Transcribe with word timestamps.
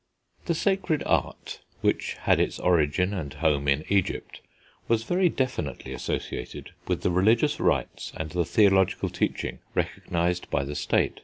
The 0.45 0.55
Sacred 0.55 1.03
Art, 1.05 1.59
which 1.81 2.13
had 2.21 2.39
its 2.39 2.57
origin 2.57 3.13
and 3.13 3.31
home 3.35 3.67
in 3.67 3.85
Egypt, 3.87 4.41
was 4.87 5.03
very 5.03 5.29
definitely 5.29 5.93
associated 5.93 6.71
with 6.87 7.03
the 7.03 7.11
religious 7.11 7.59
rites, 7.59 8.11
and 8.17 8.31
the 8.31 8.43
theological 8.43 9.09
teaching, 9.09 9.59
recognised 9.75 10.49
by 10.49 10.63
the 10.63 10.73
state. 10.75 11.19